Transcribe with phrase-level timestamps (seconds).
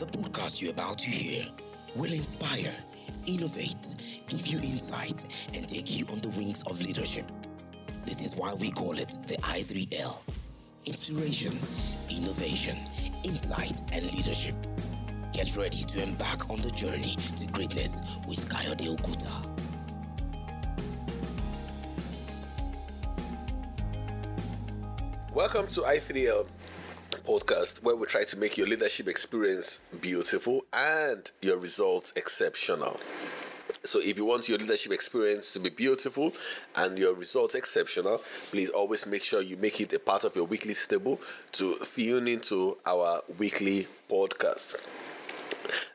[0.00, 1.44] The podcast you're about to hear
[1.94, 2.74] will inspire,
[3.26, 5.24] innovate, give you insight,
[5.54, 7.26] and take you on the wings of leadership.
[8.06, 10.22] This is why we call it the I3L
[10.86, 11.52] Inspiration,
[12.08, 12.78] Innovation,
[13.24, 14.54] Insight, and Leadership.
[15.34, 19.50] Get ready to embark on the journey to greatness with Kayode Okuta.
[25.34, 26.46] Welcome to i3L
[27.30, 32.98] podcast, where we try to make your leadership experience beautiful and your results exceptional.
[33.84, 36.32] So, if you want your leadership experience to be beautiful
[36.74, 38.18] and your results exceptional,
[38.50, 41.20] please always make sure you make it a part of your weekly stable
[41.52, 44.84] to tune into our weekly podcast.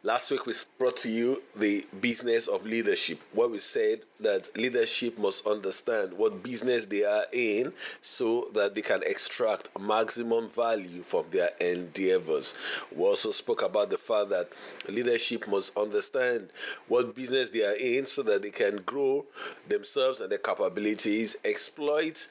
[0.04, 5.17] Last week, we brought to you the business of leadership, where we said that leadership
[5.17, 11.26] must understand what business they are in so that they can extract maximum value from
[11.32, 12.56] their endeavors.
[12.95, 14.50] We also spoke about the fact that
[14.88, 16.50] leadership must understand
[16.88, 19.26] what business they are in so that they can grow
[19.67, 22.28] themselves and their capabilities, exploit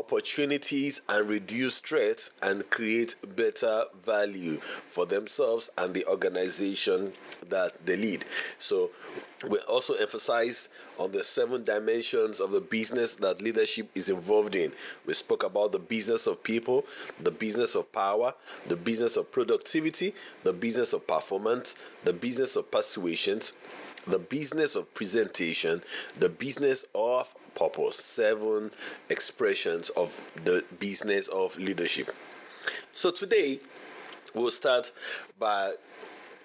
[0.00, 7.12] opportunities and reduce threats and create better value for themselves and the organization
[7.50, 8.24] that they lead.
[8.58, 8.90] So,
[9.48, 14.72] we also emphasized on the seven dimensions of the business that leadership is involved in.
[15.06, 16.84] We spoke about the business of people,
[17.18, 18.34] the business of power,
[18.66, 23.54] the business of productivity, the business of performance, the business of persuasions,
[24.06, 25.82] the business of presentation,
[26.18, 27.96] the business of purpose.
[27.96, 28.70] Seven
[29.08, 32.10] expressions of the business of leadership.
[32.92, 33.60] So today,
[34.34, 34.92] we'll start
[35.38, 35.74] by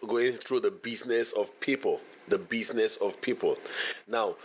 [0.07, 2.01] going through the business of people.
[2.27, 3.57] The business of people.
[4.07, 4.35] Now,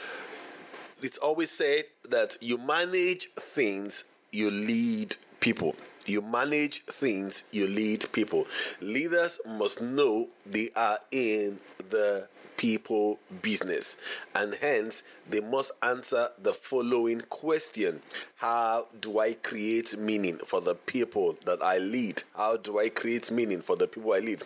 [1.03, 5.75] it's always said that you manage things, you lead people.
[6.06, 8.47] You manage things, you lead people.
[8.81, 11.60] Leaders must know they are in
[11.91, 12.28] the
[12.60, 13.97] people business.
[14.34, 18.03] And hence they must answer the following question.
[18.37, 22.22] How do i create meaning for the people that i lead?
[22.37, 24.43] How do i create meaning for the people i lead?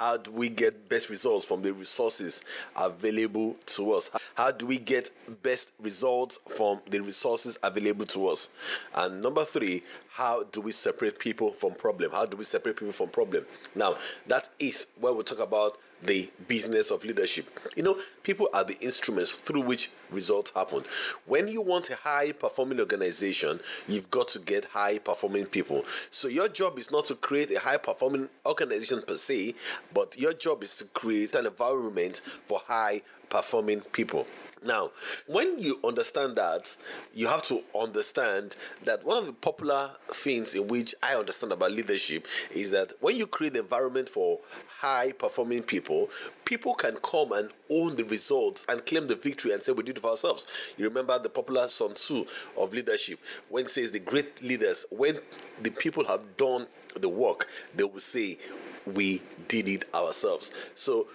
[0.00, 2.44] How do we get best results from the resources
[2.74, 4.10] available to us?
[4.34, 5.10] How do we get
[5.42, 8.48] best results from the resources available to us?
[8.94, 9.82] And number three
[10.14, 12.10] how do we separate people from problem?
[12.12, 13.44] How do we separate people from problem?
[13.74, 13.96] Now
[14.28, 17.46] that is where we talk about the business of leadership.
[17.76, 20.82] You know, people are the instruments through which results happen.
[21.26, 25.84] When you want a high performing organization, you've got to get high performing people.
[26.10, 29.54] So, your job is not to create a high performing organization per se,
[29.92, 34.26] but your job is to create an environment for high performing people.
[34.64, 34.92] Now,
[35.26, 36.76] when you understand that,
[37.14, 41.72] you have to understand that one of the popular things in which I understand about
[41.72, 44.40] leadership is that when you create the environment for
[44.80, 46.08] high performing people,
[46.46, 49.98] people can come and own the results and claim the victory and say, We did
[49.98, 50.74] it for ourselves.
[50.78, 52.24] You remember the popular Sun Tzu
[52.56, 53.18] of leadership
[53.50, 55.16] when says the great leaders, when
[55.62, 56.66] the people have done
[57.00, 58.38] the work, they will say,
[58.86, 60.52] we did it ourselves.
[60.74, 61.06] So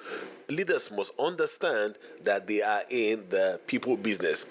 [0.50, 4.46] leaders must understand that they are in the people business.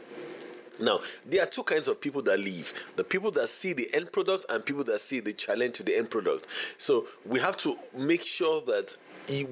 [0.81, 4.13] Now, there are two kinds of people that leave the people that see the end
[4.13, 6.47] product and people that see the challenge to the end product.
[6.79, 8.97] So, we have to make sure that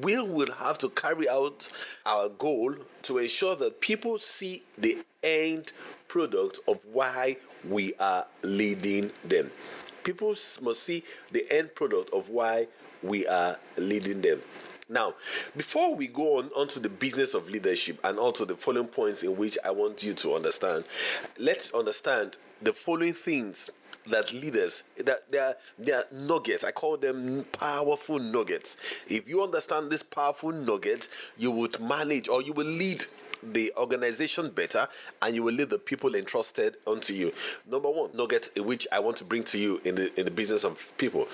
[0.03, 1.71] we will have to carry out
[2.07, 5.73] our goal to ensure that people see the end
[6.09, 7.37] product of why
[7.69, 9.51] we are leading them.
[10.05, 11.03] People must see
[11.33, 12.69] the end product of why
[13.07, 14.43] we are leading them.
[14.89, 15.15] Now,
[15.57, 19.37] before we go on onto the business of leadership and onto the following points in
[19.37, 20.85] which I want you to understand,
[21.39, 23.71] let's understand the following things
[24.11, 26.65] that leaders that they are they are nuggets.
[26.65, 29.05] I call them powerful nuggets.
[29.09, 33.05] If you understand this powerful nugget, you would manage or you will lead
[33.43, 34.87] the organization better
[35.23, 37.33] and you will lead the people entrusted unto you.
[37.71, 40.65] Number one nugget which I want to bring to you in the in the business
[40.65, 41.29] of people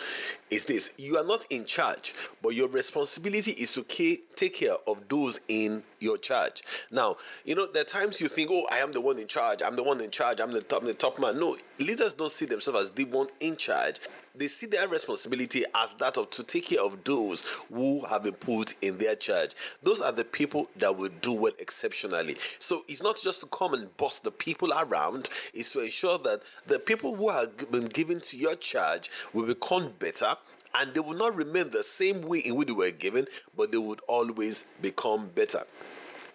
[0.51, 5.09] is this you are not in charge, but your responsibility is to take care of
[5.09, 6.63] those in your charge.
[6.91, 9.63] Now, you know, there are times you think, oh, I am the one in charge,
[9.63, 11.39] I'm the one in charge, I'm the top, I'm the top man.
[11.39, 14.01] No, leaders don't see themselves as the one in charge
[14.35, 18.33] they see their responsibility as that of to take care of those who have been
[18.35, 19.55] put in their charge.
[19.83, 22.37] Those are the people that will do well exceptionally.
[22.59, 26.43] So it's not just to come and boss the people around, it's to ensure that
[26.67, 30.35] the people who have been given to your charge will become better
[30.75, 33.27] and they will not remain the same way in which they were given,
[33.57, 35.65] but they would always become better.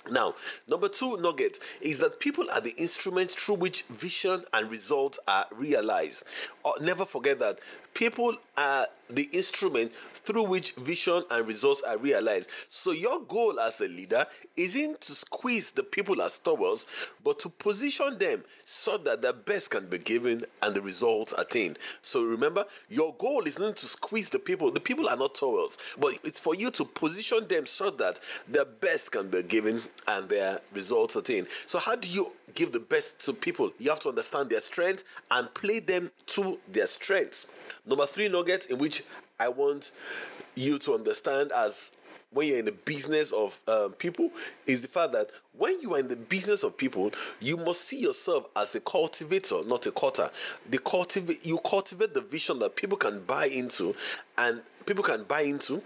[0.10, 0.36] Now,
[0.68, 5.46] number two nugget is that people are the instruments through which vision and results are
[5.56, 6.26] realized.
[6.64, 7.60] Uh, never forget that
[7.98, 12.52] People are the instrument through which vision and results are realized.
[12.70, 14.24] So, your goal as a leader
[14.56, 19.72] isn't to squeeze the people as towels, but to position them so that the best
[19.72, 21.80] can be given and the results attained.
[22.04, 24.72] So, remember, your goal is not to squeeze the people.
[24.72, 28.68] The people are not towels, but it's for you to position them so that the
[28.80, 31.50] best can be given and their results attained.
[31.50, 33.72] So, how do you give the best to people?
[33.80, 37.48] You have to understand their strengths and play them to their strengths.
[37.86, 39.04] Number three nugget in which
[39.40, 39.92] I want
[40.56, 41.92] you to understand as
[42.32, 44.30] when you're in the business of um, people
[44.66, 48.00] is the fact that when you are in the business of people, you must see
[48.00, 50.30] yourself as a cultivator, not a cutter.
[50.70, 53.96] The cultivate you cultivate the vision that people can buy into,
[54.38, 55.82] and people can buy into,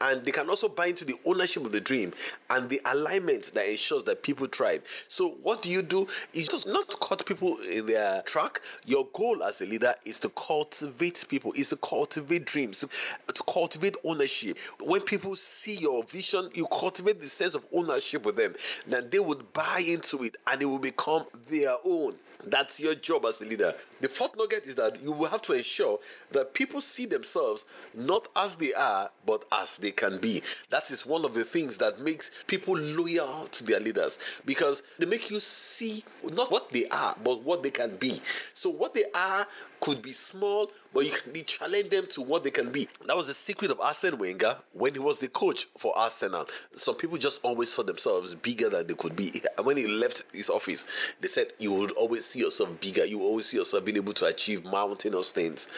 [0.00, 2.12] and they can also buy into the ownership of the dream
[2.50, 4.82] and the alignment that ensures that people thrive.
[5.08, 6.06] So, what do you do?
[6.32, 8.60] Is just not to cut people in their track.
[8.84, 13.96] Your goal as a leader is to cultivate people, is to cultivate dreams, to cultivate
[14.04, 14.58] ownership.
[14.80, 18.54] When people see your vision, you cultivate the sense of ownership with them,
[18.86, 22.16] then they would buy into it and it will become their own.
[22.44, 23.72] That's your job as a leader.
[24.00, 25.98] The fourth nugget is that you will have to ensure
[26.32, 27.64] that people see themselves
[27.94, 30.42] not as they are, but as they can be.
[30.70, 35.06] That is one of the things that makes people loyal to their leaders because they
[35.06, 38.20] make you see not what they are, but what they can be.
[38.52, 39.46] So, what they are
[39.80, 42.88] could be small, but you challenge them to what they can be.
[43.06, 46.46] That was the secret of Arsene Wenger when he was the coach for Arsenal.
[46.74, 49.42] Some people just always saw themselves bigger than they could be.
[49.56, 50.86] And when he left his office,
[51.20, 53.04] they said you would always see yourself bigger.
[53.04, 55.68] You always see yourself being able to achieve mountainous things.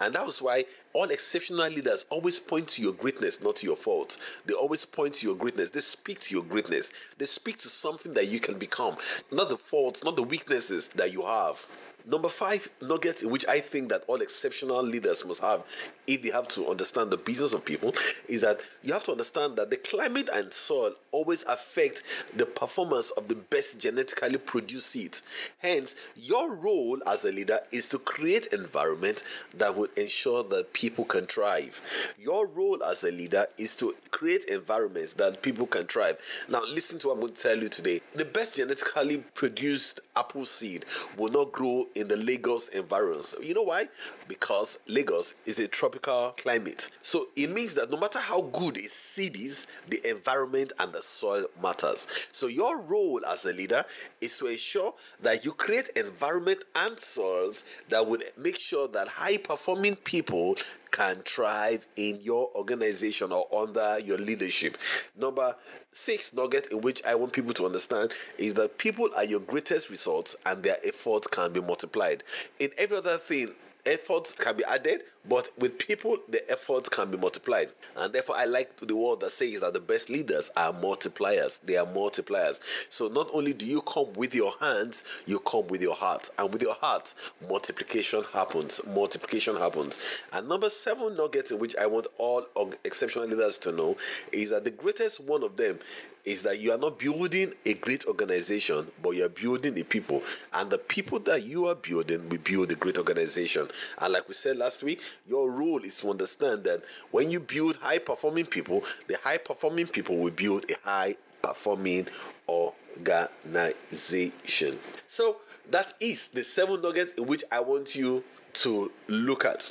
[0.00, 0.64] And that was why
[0.94, 4.40] all exceptional leaders always point to your greatness, not to your faults.
[4.46, 5.70] They always point to your greatness.
[5.70, 6.92] They speak to your greatness.
[7.18, 8.96] They speak to something that you can become,
[9.30, 11.66] not the faults, not the weaknesses that you have.
[12.06, 15.62] Number five nugget which I think that all exceptional leaders must have
[16.06, 17.92] if they have to understand the business of people
[18.28, 22.02] is that you have to understand that the climate and soil always affect
[22.36, 25.22] the performance of the best genetically produced seeds.
[25.58, 29.22] Hence, your role as a leader is to create environment
[29.54, 31.80] that would ensure that people can thrive.
[32.18, 36.18] Your role as a leader is to create environments that people can thrive.
[36.48, 38.00] Now, listen to what I'm going to tell you today.
[38.14, 40.84] The best genetically produced apple seed
[41.16, 43.34] will not grow in the Lagos environs.
[43.42, 43.84] You know why?
[44.32, 46.88] Because Lagos is a tropical climate.
[47.02, 51.02] So it means that no matter how good a seed is, the environment and the
[51.02, 52.28] soil matters.
[52.32, 53.84] So your role as a leader
[54.22, 59.36] is to ensure that you create environment and soils that would make sure that high
[59.36, 60.56] performing people
[60.90, 64.78] can thrive in your organization or under your leadership.
[65.14, 65.56] Number
[65.90, 69.90] six nugget in which I want people to understand is that people are your greatest
[69.90, 72.24] resource and their efforts can be multiplied.
[72.58, 77.16] In every other thing, efforts can be added, but with people, the efforts can be
[77.16, 77.68] multiplied.
[77.96, 81.60] And therefore, I like the word that says that the best leaders are multipliers.
[81.60, 82.60] They are multipliers.
[82.90, 86.30] So not only do you come with your hands, you come with your heart.
[86.38, 87.14] And with your heart,
[87.48, 88.80] multiplication happens.
[88.86, 90.24] Multiplication happens.
[90.32, 92.46] And number seven nugget in which I want all
[92.84, 93.96] exceptional leaders to know
[94.32, 95.78] is that the greatest one of them
[96.24, 100.22] is that you are not building a great organization, but you are building the people.
[100.54, 103.68] And the people that you are building will build a great organization.
[103.98, 107.76] And like we said last week, your role is to understand that when you build
[107.76, 112.06] high performing people, the high performing people will build a high performing
[112.48, 114.78] organization.
[115.06, 115.36] So
[115.70, 118.22] that is the seven nuggets in which I want you
[118.54, 119.70] to look at.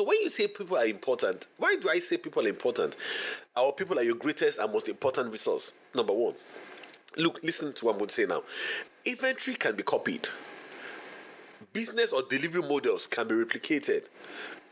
[0.00, 2.96] So when you say people are important, why do I say people are important?
[3.54, 5.74] Our people are your greatest and most important resource.
[5.94, 6.32] Number one.
[7.18, 8.40] Look, listen to what I'm going to say now.
[9.04, 10.26] Inventory can be copied.
[11.74, 14.04] Business or delivery models can be replicated.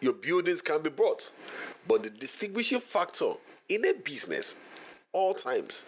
[0.00, 1.30] Your buildings can be bought.
[1.87, 3.32] But the distinguishing factor
[3.68, 4.56] in a business,
[5.12, 5.85] all times,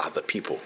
[0.00, 0.60] are the people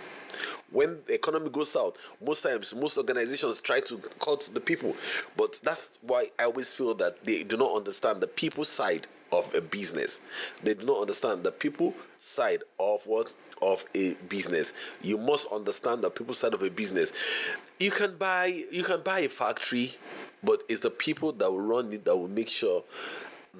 [0.71, 4.97] when the economy goes south, most times most organizations try to cut the people.
[5.37, 9.53] But that's why I always feel that they do not understand the people side of
[9.55, 10.21] a business.
[10.63, 14.73] They do not understand the people side of what of a business.
[15.03, 17.57] You must understand the people side of a business.
[17.79, 19.97] You can buy you can buy a factory,
[20.43, 22.85] but it's the people that will run it that will make sure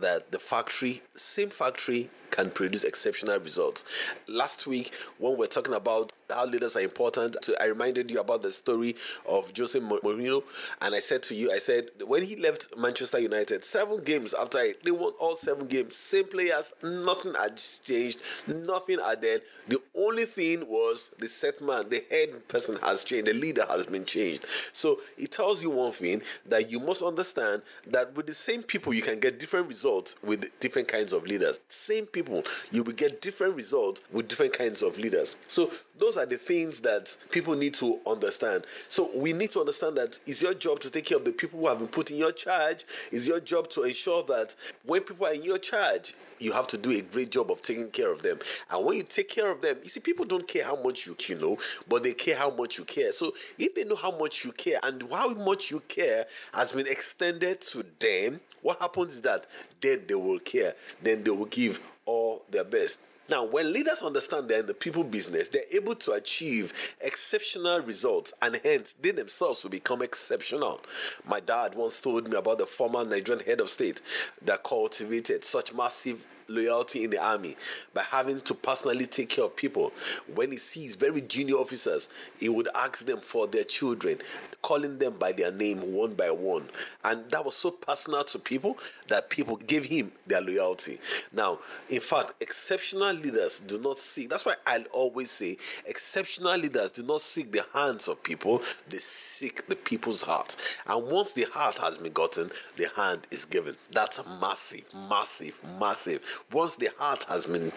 [0.01, 4.13] that the factory, same factory, can produce exceptional results.
[4.29, 7.37] Last week, when we we're talking about how leaders are important.
[7.61, 8.97] I reminded you about the story
[9.29, 10.43] of Jose Mourinho,
[10.81, 14.59] and I said to you, I said when he left Manchester United, seven games after
[14.85, 19.43] they won all seven games, same players, nothing had changed, nothing added.
[19.69, 23.87] The only thing was the set man, the head person has changed, the leader has
[23.87, 24.47] been changed.
[24.73, 28.93] So it tells you one thing that you must understand that with the same people
[28.95, 31.59] you can get different results with different kinds of leaders.
[31.69, 32.43] Same people,
[32.73, 35.37] you will get different results with different kinds of leaders.
[35.49, 38.65] So those are the things that people need to understand.
[38.89, 41.61] So we need to understand that it's your job to take care of the people
[41.61, 42.85] who have been put in your charge.
[43.13, 46.79] It's your job to ensure that when people are in your charge, you have to
[46.79, 48.39] do a great job of taking care of them.
[48.71, 51.17] And when you take care of them, you see, people don't care how much you,
[51.29, 51.57] you know,
[51.89, 53.13] but they care how much you care.
[53.13, 56.87] So if they know how much you care and how much you care has been
[56.87, 59.47] extended to them, what happens is that
[59.81, 60.75] then they will care.
[61.03, 63.01] Then they will give all their best.
[63.29, 68.33] Now, when leaders understand they're in the people business, they're able to achieve exceptional results
[68.41, 70.81] and hence they themselves will become exceptional.
[71.27, 74.01] My dad once told me about the former Nigerian head of state
[74.43, 77.57] that cultivated such massive loyalty in the army
[77.95, 79.93] by having to personally take care of people.
[80.35, 84.19] When he sees very junior officers, he would ask them for their children,
[84.63, 86.69] calling them by their name one by one.
[87.05, 90.99] And that was so personal to people that people gave him their loyalty.
[91.33, 96.93] Now, in fact, exceptional leaders do not seek, that's why I always say, exceptional leaders
[96.93, 100.57] do not seek the hands of people, they seek the people's heart.
[100.87, 103.77] And once the heart has been gotten, the hand is given.
[103.91, 106.36] That's massive, massive, massive.
[106.53, 107.73] Once the heart has been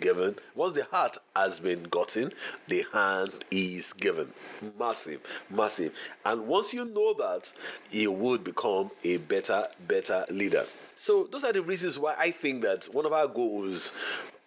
[0.00, 2.30] given, once the heart has been gotten,
[2.68, 4.32] the hand is given.
[4.78, 5.92] Massive, massive.
[6.24, 7.52] And once you know that,
[7.90, 10.64] you would become a better, better leader.
[10.94, 13.96] So those are the reasons why I think that one of our goals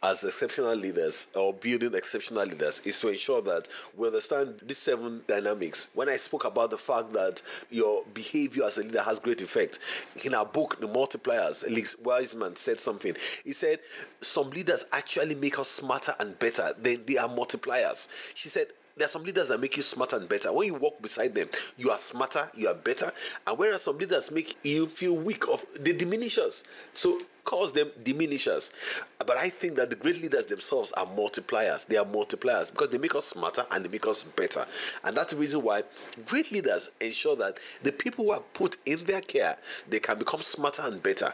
[0.06, 5.22] as exceptional leaders or building exceptional leaders is to ensure that we understand these seven
[5.28, 5.90] dynamics.
[5.96, 9.80] When I spoke about the fact that your behavior as a leader has great effect,
[10.24, 13.16] in our book, The Multipliers, Alex Wiseman said something.
[13.44, 13.80] He said,
[14.22, 18.08] Some leaders actually make us smarter and better than they are multipliers.
[18.36, 20.54] She said, there are some leaders that make you smarter and better.
[20.54, 23.12] When you walk beside them, you are smarter, you are better.
[23.46, 26.64] And whereas some leaders make you feel weak, of they diminish us.
[26.94, 28.72] So calls them diminishers.
[29.20, 31.88] But I think that the great leaders themselves are multipliers.
[31.88, 34.66] They are multipliers because they make us smarter and they make us better.
[35.04, 35.84] And that's the reason why
[36.26, 40.42] great leaders ensure that the people who are put in their care, they can become
[40.42, 41.32] smarter and better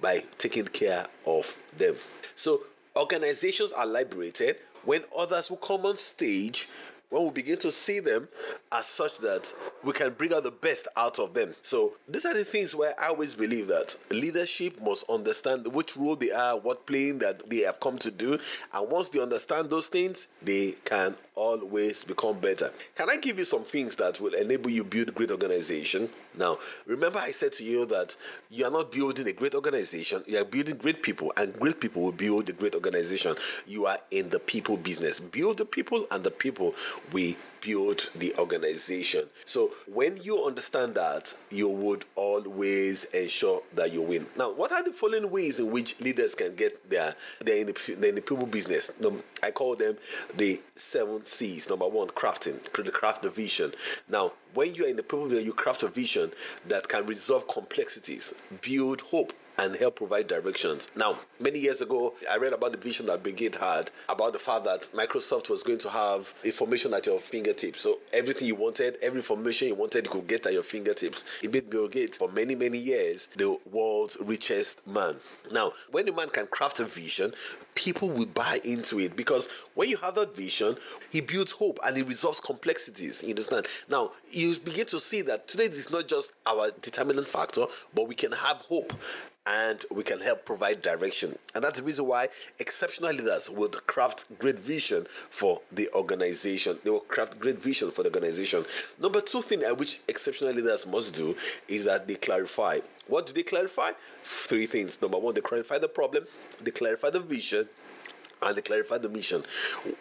[0.00, 1.96] by taking care of them.
[2.34, 2.60] So
[2.94, 6.68] organizations are liberated when others will come on stage
[7.10, 8.28] when we begin to see them
[8.70, 11.54] as such that we can bring out the best out of them.
[11.62, 16.16] So these are the things where I always believe that leadership must understand which role
[16.16, 18.38] they are, what playing that they have come to do,
[18.74, 22.70] and once they understand those things, they can always become better.
[22.96, 26.10] Can I give you some things that will enable you build great organization?
[26.36, 28.16] Now, remember I said to you that
[28.50, 32.02] you are not building a great organization, you are building great people, and great people
[32.02, 33.34] will build a great organization.
[33.66, 35.20] You are in the people business.
[35.20, 36.74] Build the people, and the people
[37.12, 39.22] we build the organization.
[39.44, 44.26] So when you understand that, you would always ensure that you win.
[44.36, 47.14] Now, what are the following ways in which leaders can get their
[47.44, 48.92] they're in the, they're in the people business?
[49.42, 49.96] I call them
[50.36, 51.68] the seven C's.
[51.68, 53.72] Number one, crafting, craft the vision.
[54.08, 56.32] Now, when you are in the people business, you craft a vision
[56.66, 60.90] that can resolve complexities, build hope and help provide directions.
[60.96, 64.38] Now, many years ago, I read about the vision that Bill Gates had about the
[64.38, 67.80] fact that Microsoft was going to have information at your fingertips.
[67.80, 71.42] So everything you wanted, every information you wanted, you could get at your fingertips.
[71.42, 75.16] It made Bill Gates for many, many years the world's richest man.
[75.52, 77.32] Now, when a man can craft a vision,
[77.74, 80.76] people will buy into it because when you have that vision,
[81.10, 83.22] he builds hope and he resolves complexities.
[83.22, 83.66] You understand?
[83.88, 88.08] Now, you begin to see that today this is not just our determinant factor, but
[88.08, 88.92] we can have hope
[89.48, 91.34] and we can help provide direction.
[91.54, 92.28] And that's the reason why
[92.58, 96.78] exceptional leaders would craft great vision for the organization.
[96.84, 98.64] They will craft great vision for the organization.
[99.00, 101.34] Number two thing which exceptional leaders must do
[101.66, 102.80] is that they clarify.
[103.06, 103.92] What do they clarify?
[104.22, 105.00] Three things.
[105.00, 106.24] Number one, they clarify the problem,
[106.62, 107.68] they clarify the vision,
[108.42, 109.42] and they clarify the mission.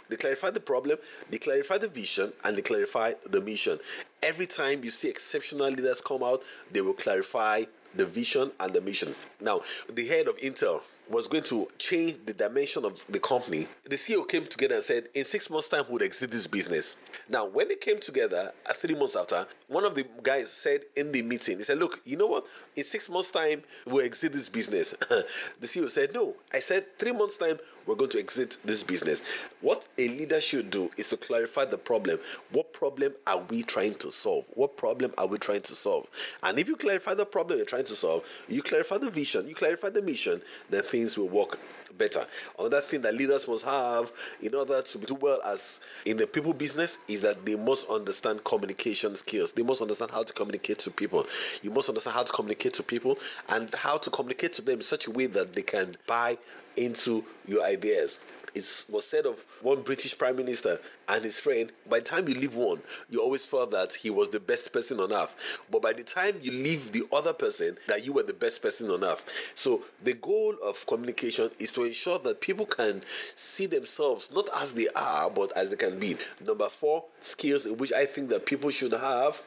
[0.09, 0.97] They clarify the problem,
[1.29, 3.79] they clarify the vision, and they clarify the mission.
[4.21, 7.63] Every time you see exceptional leaders come out, they will clarify
[7.95, 9.15] the vision and the mission.
[9.41, 9.61] Now,
[9.93, 14.27] the head of Intel, was going to change the dimension of the company, the CEO
[14.27, 16.97] came together and said, in six months' time, we'll exit this business.
[17.29, 21.11] Now, when they came together, uh, three months after, one of the guys said in
[21.11, 22.45] the meeting, he said, Look, you know what?
[22.75, 24.91] In six months' time, we'll exit this business.
[25.09, 26.35] the CEO said, No.
[26.53, 29.21] I said, Three months' time, we're going to exit this business.
[29.59, 32.19] What a leader should do is to clarify the problem.
[32.51, 34.45] What problem are we trying to solve?
[34.53, 36.07] What problem are we trying to solve?
[36.43, 39.55] And if you clarify the problem you're trying to solve, you clarify the vision, you
[39.55, 40.83] clarify the mission, then
[41.17, 41.59] will work
[41.97, 42.25] better.
[42.59, 44.11] Another thing that leaders must have
[44.41, 48.43] in order to do well as in the people business is that they must understand
[48.43, 49.53] communication skills.
[49.53, 51.25] They must understand how to communicate to people.
[51.63, 53.17] You must understand how to communicate to people
[53.49, 56.37] and how to communicate to them in such a way that they can buy
[56.75, 58.19] into your ideas
[58.57, 62.35] it was said of one British Prime Minister and his friend, by the time you
[62.35, 65.63] leave one, you always felt that he was the best person on earth.
[65.71, 68.89] But by the time you leave the other person, that you were the best person
[68.89, 69.53] on earth.
[69.55, 74.73] So the goal of communication is to ensure that people can see themselves not as
[74.73, 76.17] they are, but as they can be.
[76.45, 79.43] Number four, skills which I think that people should have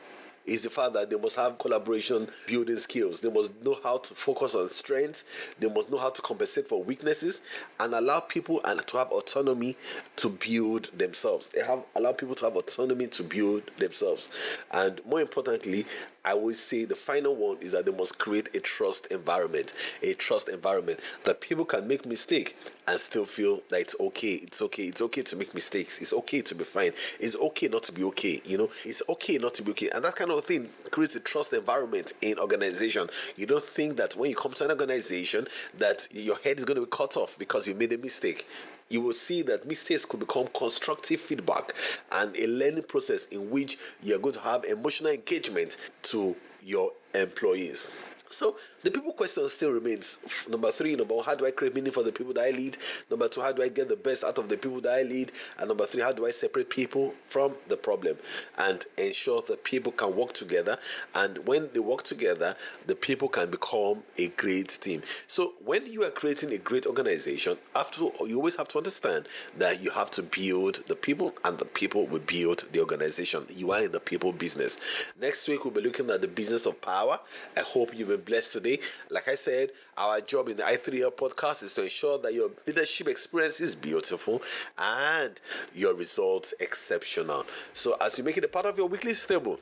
[0.47, 3.21] is the fact that they must have collaboration building skills.
[3.21, 5.25] They must know how to focus on strengths.
[5.59, 7.43] They must know how to compensate for weaknesses
[7.79, 9.77] and allow people and to have autonomy
[10.17, 11.49] to build themselves.
[11.51, 14.31] They have allow people to have autonomy to build themselves.
[14.73, 15.87] And more importantly,
[16.25, 19.73] I would say the final one is that they must create a trust environment,
[20.03, 24.35] a trust environment that people can make mistake and still feel that it's okay.
[24.35, 24.85] It's okay.
[24.85, 26.01] It's okay to make mistakes.
[26.01, 26.93] It's okay to be fine.
[27.21, 28.41] It's okay not to be okay.
[28.45, 29.89] You know, it's okay not to be okay.
[29.95, 33.09] And that kind of thing creates a trust environment in organization.
[33.37, 35.47] You don't think that when you come to an organization
[35.79, 38.47] that your head is going to be cut off because you made a mistake
[38.91, 41.75] you will see that mistakes could become constructive feedback
[42.13, 47.91] and a learning process in which you're going to have emotional engagement to your employees.
[48.33, 50.47] So the people question still remains.
[50.49, 52.77] Number three, number one, how do I create meaning for the people that I lead?
[53.11, 55.33] Number two, how do I get the best out of the people that I lead?
[55.59, 58.17] And number three, how do I separate people from the problem
[58.57, 60.79] and ensure that people can work together?
[61.13, 62.55] And when they work together,
[62.87, 65.03] the people can become a great team.
[65.27, 69.27] So when you are creating a great organization, after you always have to understand
[69.59, 73.45] that you have to build the people, and the people will build the organization.
[73.49, 74.79] You are in the people business.
[75.21, 77.19] Next week we'll be looking at the business of power.
[77.57, 78.79] I hope you've been blessed today.
[79.11, 83.09] Like I said, our job in the i3l podcast is to ensure that your leadership
[83.09, 84.43] experience is beautiful
[84.79, 85.41] and
[85.75, 87.47] your results exceptional.
[87.73, 89.59] So, as you make it a part of your weekly stable,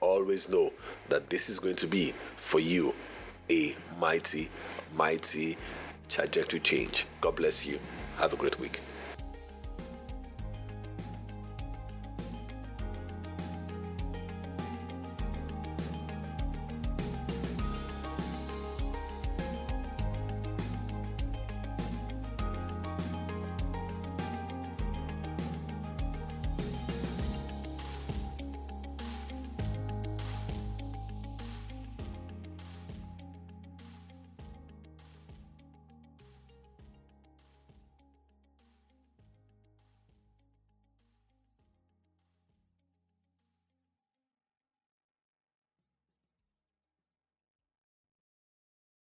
[0.00, 0.72] always know
[1.08, 2.94] that this is going to be for you
[3.50, 4.48] a mighty,
[4.94, 5.56] mighty
[6.08, 7.06] trajectory change.
[7.20, 7.78] God bless you.
[8.18, 8.80] Have a great week.